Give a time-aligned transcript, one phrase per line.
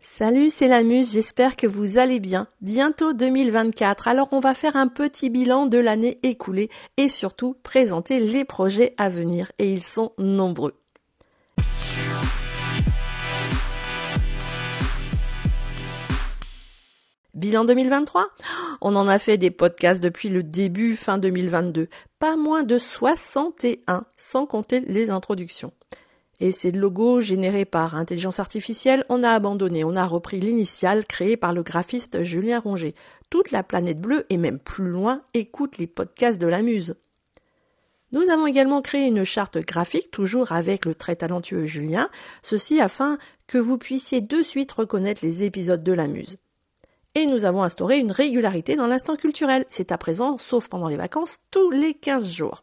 [0.00, 2.46] Salut, c'est la Muse, j'espère que vous allez bien.
[2.60, 8.20] Bientôt 2024, alors on va faire un petit bilan de l'année écoulée et surtout présenter
[8.20, 10.74] les projets à venir, et ils sont nombreux.
[17.34, 18.28] Bilan 2023
[18.80, 21.88] On en a fait des podcasts depuis le début fin 2022,
[22.20, 25.72] pas moins de 61 sans compter les introductions.
[26.40, 31.36] Et ces logos générés par intelligence artificielle, on a abandonné, on a repris l'initial créé
[31.36, 32.94] par le graphiste Julien Ronger.
[33.28, 36.94] Toute la planète bleue et même plus loin écoute les podcasts de la Muse.
[38.12, 42.08] Nous avons également créé une charte graphique, toujours avec le très talentueux Julien,
[42.42, 46.38] ceci afin que vous puissiez de suite reconnaître les épisodes de la Muse.
[47.16, 49.66] Et nous avons instauré une régularité dans l'instant culturel.
[49.68, 52.62] C'est à présent, sauf pendant les vacances, tous les 15 jours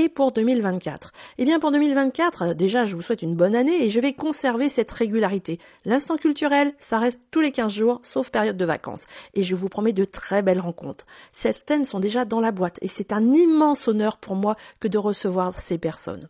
[0.00, 3.90] et pour 2024 Eh bien pour 2024, déjà je vous souhaite une bonne année et
[3.90, 5.58] je vais conserver cette régularité.
[5.84, 9.04] L'instant culturel, ça reste tous les 15 jours, sauf période de vacances.
[9.34, 11.06] Et je vous promets de très belles rencontres.
[11.32, 14.96] Certaines sont déjà dans la boîte et c'est un immense honneur pour moi que de
[14.96, 16.26] recevoir ces personnes.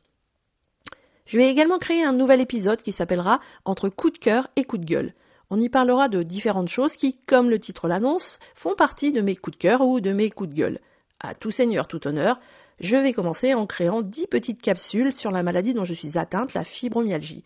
[1.26, 4.78] Je vais également créer un nouvel épisode qui s'appellera Entre coup de cœur et coup
[4.78, 5.14] de gueule.
[5.48, 9.36] On y parlera de différentes choses qui, comme le titre l'annonce, font partie de mes
[9.36, 10.80] coups de cœur ou de mes coups de gueule.
[11.20, 12.40] À tout seigneur, tout honneur,
[12.80, 16.54] je vais commencer en créant dix petites capsules sur la maladie dont je suis atteinte,
[16.54, 17.44] la fibromyalgie.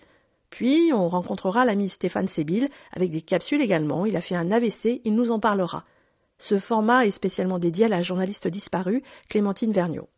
[0.50, 4.06] Puis on rencontrera l'ami Stéphane Sébil avec des capsules également.
[4.06, 5.84] Il a fait un AVC, il nous en parlera.
[6.38, 10.08] Ce format est spécialement dédié à la journaliste disparue, Clémentine Vergniaud.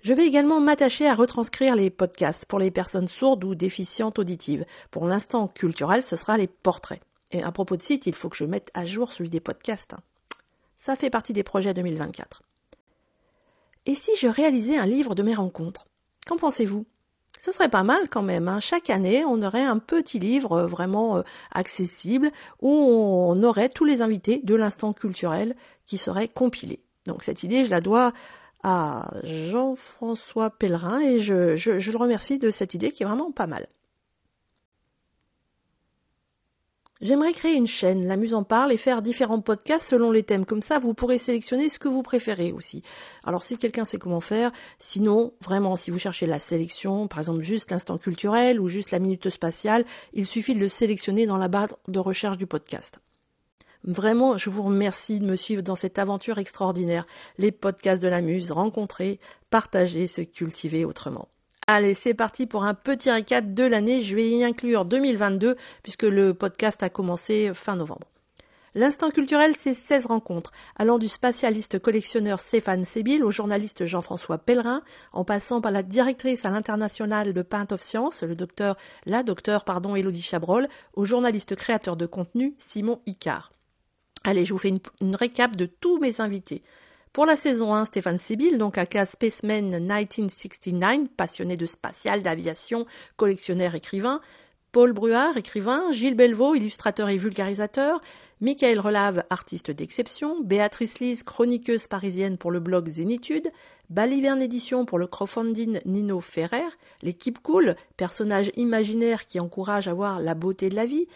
[0.00, 4.64] Je vais également m'attacher à retranscrire les podcasts pour les personnes sourdes ou déficientes auditives.
[4.90, 7.02] Pour l'instant culturel, ce sera les portraits.
[7.30, 9.94] Et à propos de site, il faut que je mette à jour celui des podcasts.
[10.84, 12.42] Ça fait partie des projets 2024.
[13.86, 15.86] Et si je réalisais un livre de mes rencontres
[16.26, 16.86] Qu'en pensez-vous?
[17.38, 18.48] Ce serait pas mal quand même.
[18.48, 18.58] Hein.
[18.58, 21.22] Chaque année, on aurait un petit livre euh, vraiment euh,
[21.52, 25.54] accessible où on aurait tous les invités de l'instant culturel
[25.86, 26.82] qui seraient compilés.
[27.06, 28.12] Donc cette idée, je la dois
[28.64, 33.46] à Jean-François Pellerin et je, je le remercie de cette idée qui est vraiment pas
[33.46, 33.68] mal.
[37.02, 40.46] J'aimerais créer une chaîne, la Muse en parle, et faire différents podcasts selon les thèmes.
[40.46, 42.84] Comme ça, vous pourrez sélectionner ce que vous préférez aussi.
[43.24, 47.42] Alors, si quelqu'un sait comment faire, sinon, vraiment, si vous cherchez la sélection, par exemple
[47.42, 51.48] juste l'instant culturel ou juste la minute spatiale, il suffit de le sélectionner dans la
[51.48, 53.00] barre de recherche du podcast.
[53.82, 57.08] Vraiment, je vous remercie de me suivre dans cette aventure extraordinaire.
[57.36, 59.18] Les podcasts de la Muse, rencontrer,
[59.50, 61.26] partager, se cultiver autrement.
[61.74, 64.02] Allez, c'est parti pour un petit récap de l'année.
[64.02, 68.08] Je vais y inclure 2022 puisque le podcast a commencé fin novembre.
[68.74, 74.82] L'instant culturel, c'est 16 rencontres, allant du spatialiste collectionneur Stéphane Sébil au journaliste Jean-François Pellerin,
[75.14, 79.64] en passant par la directrice à l'international de Paint of Science, le docteur, la docteur,
[79.64, 83.50] pardon, Elodie Chabrol, au journaliste créateur de contenu Simon Icard.
[84.24, 86.62] Allez, je vous fais une récap de tous mes invités.
[87.12, 92.86] Pour la saison 1, Stéphane Sibyl, donc aka Spaceman 1969, passionné de spatial, d'aviation,
[93.18, 94.22] collectionneur, écrivain,
[94.72, 98.00] Paul Bruard, écrivain, Gilles Belvaux, illustrateur et vulgarisateur,
[98.40, 103.52] Michael Relave, artiste d'exception, Béatrice Lise, chroniqueuse parisienne pour le blog Zénitude,
[103.90, 106.64] Baliverne Édition pour le crowdfunding Nino Ferrer,
[107.02, 111.08] l'équipe cool, personnage imaginaire qui encourage à voir la beauté de la vie,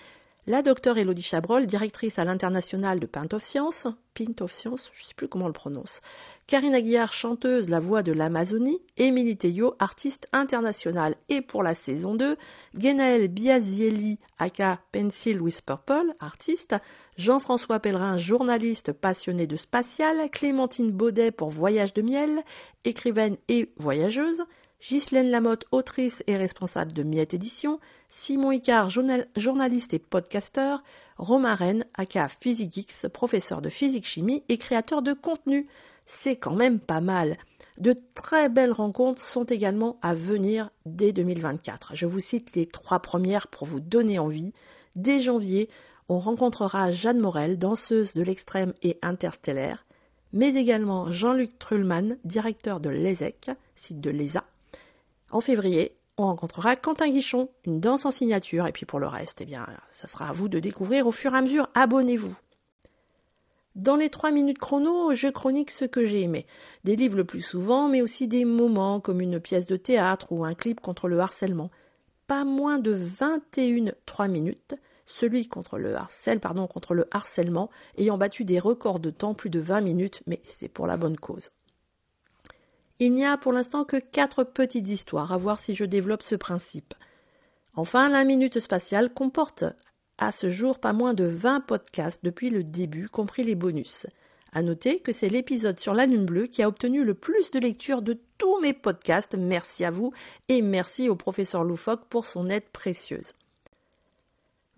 [0.47, 5.03] la docteure Elodie Chabrol, directrice à l'international de Pint of Science, Pint of Science, je
[5.03, 6.01] ne sais plus comment on le prononce,
[6.47, 12.15] Karine Aguillard, chanteuse La Voix de l'Amazonie, Émilie Teillot, artiste internationale et pour la saison
[12.15, 12.37] 2,
[12.79, 16.77] Genaël Biazieli, aka Pencil with Purple, artiste,
[17.17, 22.45] Jean-François Pellerin, journaliste passionné de spatial, Clémentine Baudet pour Voyage de miel,
[22.85, 24.45] écrivaine et voyageuse,
[24.81, 30.83] Ghislaine Lamotte, autrice et responsable de Miette Édition, Simon Icard, journaliste et podcasteur,
[31.17, 35.67] Romain Rennes, aka PhysiqueX, professeur de physique-chimie et créateur de contenu.
[36.05, 37.39] C'est quand même pas mal.
[37.79, 41.93] De très belles rencontres sont également à venir dès 2024.
[41.95, 44.53] Je vous cite les trois premières pour vous donner envie.
[44.95, 45.69] Dès janvier,
[46.09, 49.85] on rencontrera Jeanne Morel, danseuse de l'extrême et interstellaire,
[50.33, 54.45] mais également Jean-Luc Trullman, directeur de l'ESEC, site de l'ESA.
[55.37, 59.43] En février, on rencontrera Quentin Guichon, une danse en signature, et puis pour le reste,
[59.43, 61.69] eh bien, ça sera à vous de découvrir au fur et à mesure.
[61.75, 62.35] Abonnez-vous.
[63.75, 66.47] Dans les trois minutes chrono, je chronique ce que j'ai aimé.
[66.85, 70.43] Des livres le plus souvent, mais aussi des moments comme une pièce de théâtre ou
[70.43, 71.71] un clip contre le harcèlement.
[72.29, 74.75] Pas moins de 21 trois minutes,
[75.05, 75.97] celui contre le
[76.41, 77.69] pardon, contre le harcèlement,
[77.99, 81.19] ayant battu des records de temps plus de 20 minutes, mais c'est pour la bonne
[81.19, 81.51] cause.
[82.99, 86.35] Il n'y a pour l'instant que quatre petites histoires, à voir si je développe ce
[86.35, 86.95] principe.
[87.75, 89.65] Enfin, la Minute Spatiale comporte
[90.19, 94.07] à ce jour pas moins de 20 podcasts depuis le début, compris les bonus.
[94.53, 97.59] À noter que c'est l'épisode sur la lune bleue qui a obtenu le plus de
[97.59, 99.35] lectures de tous mes podcasts.
[99.35, 100.15] Merci à vous
[100.49, 103.35] et merci au professeur Loufoque pour son aide précieuse.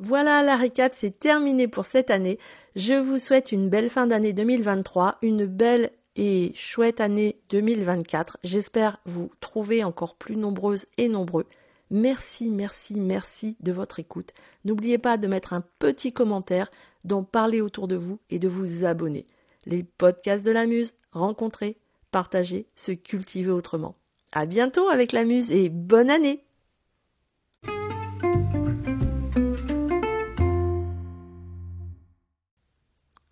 [0.00, 2.38] Voilà, la récap, c'est terminé pour cette année.
[2.75, 8.38] Je vous souhaite une belle fin d'année 2023, une belle et chouette année 2024.
[8.43, 11.47] J'espère vous trouver encore plus nombreuses et nombreux.
[11.91, 14.35] Merci, merci, merci de votre écoute.
[14.65, 16.70] N'oubliez pas de mettre un petit commentaire,
[17.05, 19.26] d'en parler autour de vous et de vous abonner.
[19.65, 21.79] Les podcasts de la Muse, rencontrer,
[22.11, 23.94] partager, se cultiver autrement.
[24.32, 26.48] À bientôt avec la Muse et bonne année!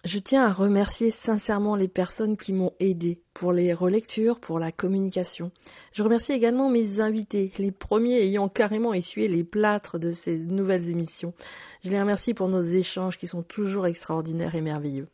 [0.07, 4.71] Je tiens à remercier sincèrement les personnes qui m'ont aidé pour les relectures, pour la
[4.71, 5.51] communication.
[5.93, 10.91] Je remercie également mes invités, les premiers ayant carrément essuyé les plâtres de ces nouvelles
[10.91, 11.35] émissions.
[11.83, 15.09] Je les remercie pour nos échanges qui sont toujours extraordinaires et merveilleux.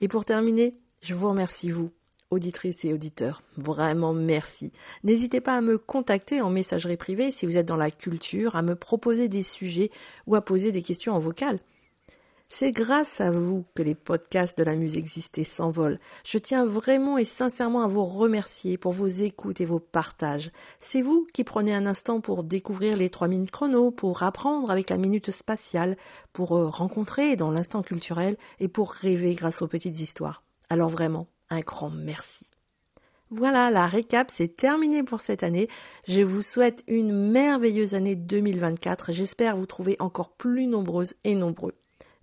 [0.00, 1.92] Et pour terminer, je vous remercie vous,
[2.30, 3.40] auditrices et auditeurs.
[3.56, 4.72] Vraiment merci.
[5.04, 8.62] N'hésitez pas à me contacter en messagerie privée si vous êtes dans la culture, à
[8.62, 9.92] me proposer des sujets
[10.26, 11.60] ou à poser des questions en vocal.
[12.56, 15.98] C'est grâce à vous que les podcasts de la musique existent et s'envolent.
[16.24, 20.52] Je tiens vraiment et sincèrement à vous remercier pour vos écoutes et vos partages.
[20.78, 24.88] C'est vous qui prenez un instant pour découvrir les trois minutes chrono, pour apprendre avec
[24.88, 25.96] la minute spatiale,
[26.32, 30.44] pour euh, rencontrer dans l'instant culturel et pour rêver grâce aux petites histoires.
[30.70, 32.46] Alors vraiment, un grand merci.
[33.30, 35.66] Voilà, la récap, c'est terminé pour cette année.
[36.06, 39.10] Je vous souhaite une merveilleuse année 2024.
[39.10, 41.74] J'espère vous trouver encore plus nombreuses et nombreux.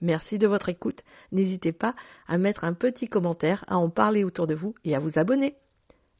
[0.01, 1.03] Merci de votre écoute.
[1.31, 1.95] N'hésitez pas
[2.27, 5.55] à mettre un petit commentaire, à en parler autour de vous et à vous abonner.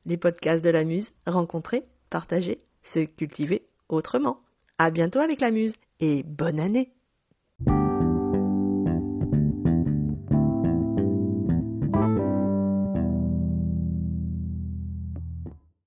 [0.06, 4.42] Les podcasts de la Muse, rencontrer, partager, se cultiver autrement.
[4.78, 6.94] À bientôt avec la Muse et bonne année!